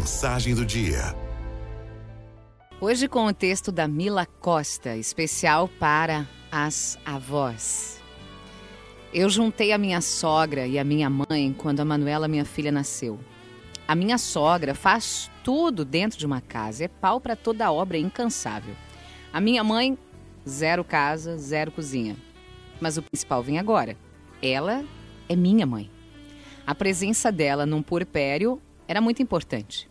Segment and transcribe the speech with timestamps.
[0.00, 1.14] Mensagem do dia.
[2.80, 8.00] Hoje com o texto da Mila Costa, especial para as avós.
[9.12, 13.20] Eu juntei a minha sogra e a minha mãe quando a Manuela, minha filha, nasceu.
[13.86, 18.00] A minha sogra faz tudo dentro de uma casa, é pau para toda obra, é
[18.00, 18.74] incansável.
[19.30, 19.98] A minha mãe,
[20.48, 22.16] zero casa, zero cozinha.
[22.80, 23.98] Mas o principal vem agora.
[24.40, 24.82] Ela
[25.28, 25.90] é minha mãe.
[26.66, 29.89] A presença dela num puerpério era muito importante.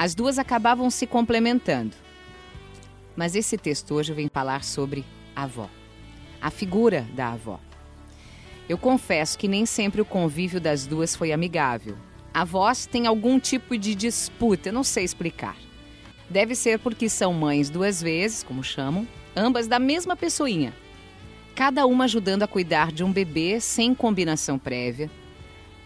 [0.00, 1.94] As duas acabavam se complementando.
[3.14, 5.04] Mas esse texto hoje vem falar sobre
[5.36, 5.68] a avó,
[6.40, 7.60] a figura da avó.
[8.66, 11.98] Eu confesso que nem sempre o convívio das duas foi amigável.
[12.32, 15.58] Avós têm algum tipo de disputa, eu não sei explicar.
[16.30, 20.72] Deve ser porque são mães duas vezes, como chamam, ambas da mesma pessoinha.
[21.54, 25.10] Cada uma ajudando a cuidar de um bebê sem combinação prévia,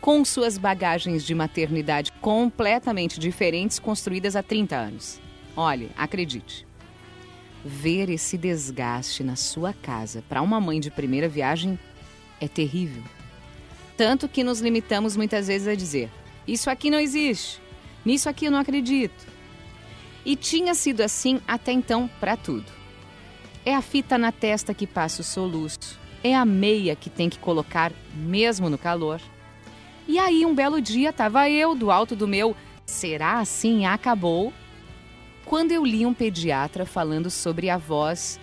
[0.05, 5.19] com suas bagagens de maternidade completamente diferentes construídas há 30 anos.
[5.57, 6.67] Olhe, acredite.
[7.65, 11.79] Ver esse desgaste na sua casa para uma mãe de primeira viagem
[12.39, 13.03] é terrível.
[13.97, 16.11] Tanto que nos limitamos muitas vezes a dizer:
[16.47, 17.59] Isso aqui não existe,
[18.05, 19.27] nisso aqui eu não acredito.
[20.23, 22.71] E tinha sido assim até então para tudo.
[23.65, 27.39] É a fita na testa que passa o soluço, é a meia que tem que
[27.39, 29.19] colocar mesmo no calor
[30.07, 32.55] e aí, um belo dia, estava eu do alto do meu
[32.87, 33.87] Será assim?
[33.87, 34.53] Acabou.
[35.45, 38.39] Quando eu li um pediatra falando sobre a voz,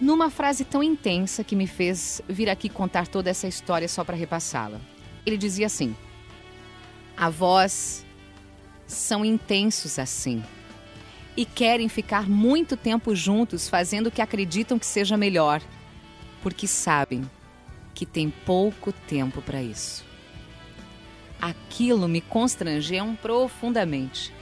[0.00, 4.16] numa frase tão intensa que me fez vir aqui contar toda essa história só para
[4.16, 4.80] repassá-la.
[5.24, 5.94] Ele dizia assim:
[7.16, 8.04] Avós
[8.86, 10.42] são intensos assim
[11.36, 15.60] e querem ficar muito tempo juntos fazendo o que acreditam que seja melhor,
[16.42, 17.28] porque sabem
[17.94, 20.05] que tem pouco tempo para isso.
[21.40, 24.32] Aquilo me constrangeu profundamente.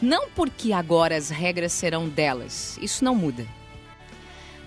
[0.00, 3.46] Não porque agora as regras serão delas, isso não muda.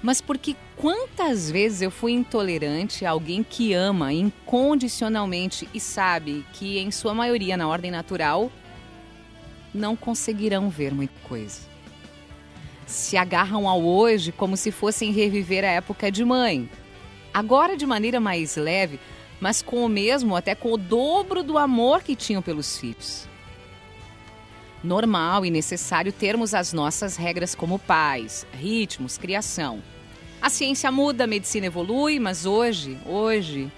[0.01, 6.77] Mas porque quantas vezes eu fui intolerante a alguém que ama incondicionalmente e sabe que,
[6.77, 8.51] em sua maioria, na ordem natural,
[9.73, 11.61] não conseguirão ver muita coisa.
[12.85, 16.69] Se agarram ao hoje como se fossem reviver a época de mãe.
[17.33, 18.99] Agora, de maneira mais leve,
[19.39, 23.27] mas com o mesmo, até com o dobro do amor que tinham pelos filhos.
[24.83, 29.81] Normal e necessário termos as nossas regras como pais, ritmos, criação.
[30.41, 33.71] A ciência muda, a medicina evolui, mas hoje, hoje,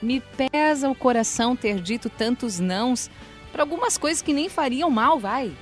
[0.00, 3.10] me pesa o coração ter dito tantos nãos
[3.52, 5.52] para algumas coisas que nem fariam mal, vai.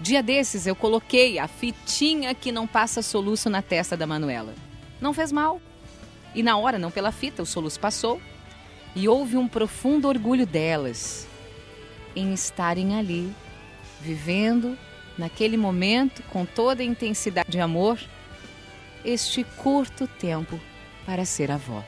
[0.00, 4.54] Dia desses eu coloquei a fitinha que não passa soluço na testa da Manuela.
[5.00, 5.60] Não fez mal.
[6.34, 8.20] E na hora, não pela fita, o soluço passou.
[8.94, 11.26] E houve um profundo orgulho delas
[12.14, 13.34] em estarem ali,
[14.00, 14.78] vivendo
[15.18, 17.98] naquele momento com toda a intensidade de amor
[19.04, 20.60] este curto tempo
[21.04, 21.84] para ser avó.